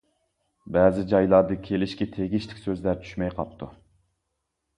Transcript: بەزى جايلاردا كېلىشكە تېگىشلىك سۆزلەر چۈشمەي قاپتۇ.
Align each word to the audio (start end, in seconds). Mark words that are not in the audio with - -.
بەزى 0.77 1.03
جايلاردا 1.11 1.57
كېلىشكە 1.67 2.07
تېگىشلىك 2.15 2.63
سۆزلەر 2.65 2.99
چۈشمەي 3.05 3.33
قاپتۇ. 3.37 3.71